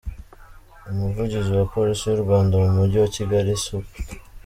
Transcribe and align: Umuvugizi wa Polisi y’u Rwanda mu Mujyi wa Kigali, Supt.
Umuvugizi 0.91 1.49
wa 1.57 1.65
Polisi 1.73 2.03
y’u 2.07 2.23
Rwanda 2.23 2.53
mu 2.61 2.69
Mujyi 2.77 2.97
wa 3.03 3.09
Kigali, 3.15 3.51
Supt. 3.63 3.91